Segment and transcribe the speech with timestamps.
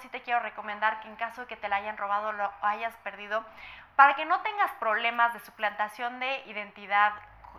[0.00, 2.94] sí te quiero recomendar que en caso de que te la hayan robado lo hayas
[2.96, 3.44] perdido,
[3.96, 7.12] para que no tengas problemas de suplantación de identidad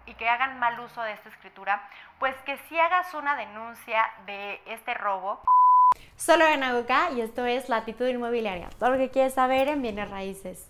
[0.06, 1.88] y que hagan mal uso de esta escritura,
[2.20, 5.42] pues que si hagas una denuncia de este robo.
[6.16, 8.70] Solo en Aguca y esto es Latitud Inmobiliaria.
[8.80, 10.70] Todo lo que quieres saber en bienes raíces.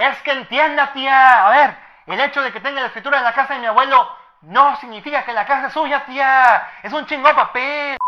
[0.00, 1.46] Es que entienda, tía.
[1.46, 1.76] A ver,
[2.06, 4.08] el hecho de que tenga la escritura en la casa de mi abuelo
[4.40, 6.68] no significa que la casa es suya, tía.
[6.82, 7.98] Es un chingón papel.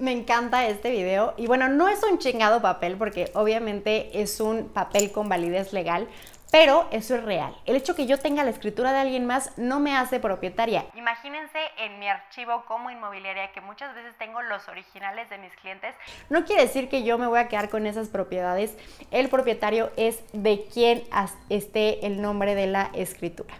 [0.00, 4.68] Me encanta este video y bueno, no es un chingado papel porque obviamente es un
[4.70, 6.08] papel con validez legal,
[6.50, 7.56] pero eso es real.
[7.66, 10.86] El hecho que yo tenga la escritura de alguien más no me hace propietaria.
[10.96, 15.94] Imagínense en mi archivo como inmobiliaria que muchas veces tengo los originales de mis clientes.
[16.30, 18.76] No quiere decir que yo me voy a quedar con esas propiedades.
[19.12, 21.04] El propietario es de quien
[21.48, 23.54] esté el nombre de la escritura.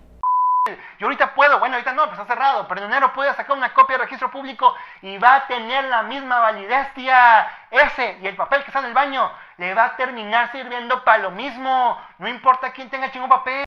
[1.03, 3.75] Yo ahorita puedo, bueno, ahorita no, pues está cerrado, pero en enero puedo sacar una
[3.75, 7.49] copia de registro público y va a tener la misma validez, tía.
[7.69, 11.25] Ese y el papel que está en el baño le va a terminar sirviendo para
[11.25, 11.99] lo mismo.
[12.19, 13.65] No importa quién tenga chingón papel.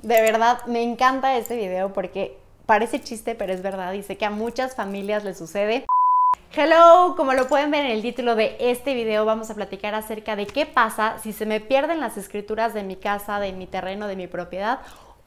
[0.00, 4.24] De verdad, me encanta este video porque parece chiste, pero es verdad y sé que
[4.24, 5.84] a muchas familias les sucede.
[6.56, 10.36] Hello, como lo pueden ver en el título de este video, vamos a platicar acerca
[10.36, 14.06] de qué pasa si se me pierden las escrituras de mi casa, de mi terreno,
[14.06, 14.78] de mi propiedad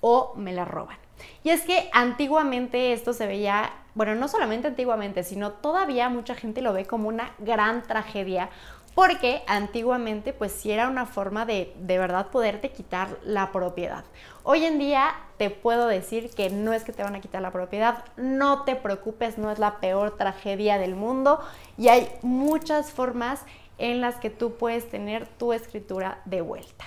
[0.01, 0.97] o me la roban.
[1.43, 6.61] Y es que antiguamente esto se veía, bueno, no solamente antiguamente, sino todavía mucha gente
[6.61, 8.49] lo ve como una gran tragedia,
[8.97, 14.05] porque antiguamente pues sí era una forma de de verdad poderte quitar la propiedad.
[14.41, 17.51] Hoy en día te puedo decir que no es que te van a quitar la
[17.51, 21.39] propiedad, no te preocupes, no es la peor tragedia del mundo
[21.77, 23.43] y hay muchas formas
[23.77, 26.85] en las que tú puedes tener tu escritura de vuelta.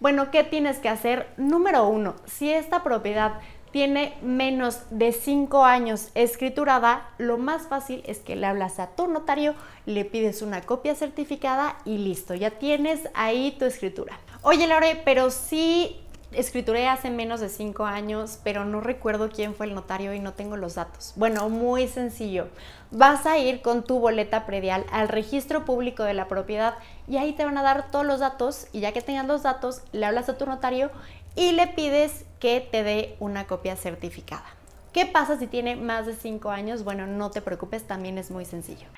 [0.00, 1.26] Bueno, ¿qué tienes que hacer?
[1.38, 3.40] Número uno, si esta propiedad
[3.72, 9.08] tiene menos de 5 años escriturada, lo más fácil es que le hablas a tu
[9.08, 14.20] notario, le pides una copia certificada y listo, ya tienes ahí tu escritura.
[14.42, 16.00] Oye, Lore, pero sí
[16.32, 20.32] escrituré hace menos de 5 años, pero no recuerdo quién fue el notario y no
[20.34, 21.12] tengo los datos.
[21.16, 22.48] Bueno, muy sencillo.
[22.90, 26.74] Vas a ir con tu boleta predial al registro público de la propiedad
[27.06, 29.82] y ahí te van a dar todos los datos y ya que tengas los datos,
[29.92, 30.90] le hablas a tu notario
[31.34, 34.44] y le pides que te dé una copia certificada.
[34.92, 36.84] ¿Qué pasa si tiene más de 5 años?
[36.84, 38.88] Bueno, no te preocupes, también es muy sencillo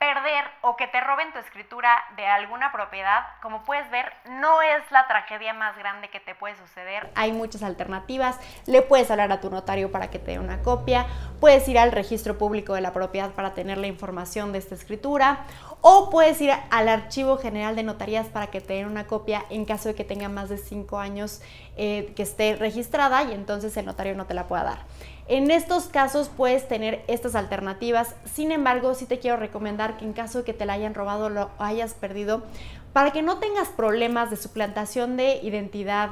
[0.00, 4.90] perder o que te roben tu escritura de alguna propiedad, como puedes ver, no es
[4.90, 7.10] la tragedia más grande que te puede suceder.
[7.14, 8.38] Hay muchas alternativas.
[8.66, 11.06] Le puedes hablar a tu notario para que te dé una copia.
[11.40, 15.44] Puedes ir al registro público de la propiedad para tener la información de esta escritura.
[15.80, 19.64] O puedes ir al archivo general de notarías para que te den una copia en
[19.64, 21.40] caso de que tenga más de 5 años
[21.76, 24.78] eh, que esté registrada y entonces el notario no te la pueda dar.
[25.30, 30.12] En estos casos puedes tener estas alternativas, sin embargo sí te quiero recomendar que en
[30.12, 32.42] caso de que te la hayan robado lo hayas perdido,
[32.92, 36.10] para que no tengas problemas de suplantación de identidad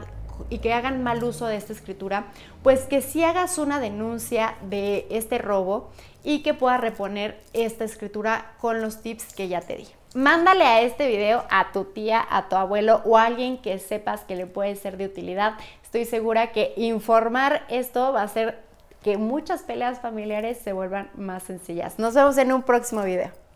[0.51, 2.27] y que hagan mal uso de esta escritura,
[2.63, 5.91] pues que si hagas una denuncia de este robo
[6.23, 9.89] y que puedas reponer esta escritura con los tips que ya te di.
[10.15, 14.23] Mándale a este video a tu tía, a tu abuelo o a alguien que sepas
[14.23, 15.55] que le puede ser de utilidad.
[15.83, 18.63] Estoy segura que informar esto va a ser
[19.03, 21.99] que muchas peleas familiares se vuelvan más sencillas.
[21.99, 23.48] Nos vemos en un próximo video.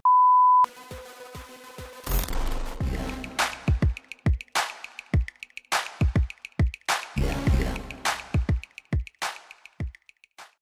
[0.64, 1.01] you